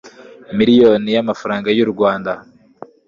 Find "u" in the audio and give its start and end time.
1.85-1.87